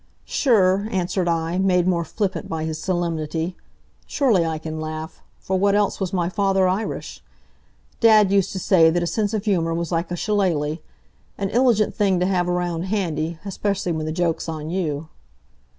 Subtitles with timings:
[0.25, 3.55] "Sure," answered I, made more flippant by his solemnity.
[4.07, 5.21] "Surely I can laugh.
[5.37, 7.23] For what else was my father Irish?
[7.99, 10.81] Dad used to say that a sense of humor was like a shillaly
[11.37, 15.07] an iligent thing to have around handy, especially when the joke's on you."